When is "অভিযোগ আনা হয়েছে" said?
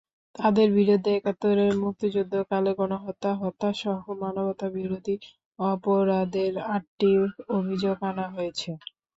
7.57-8.69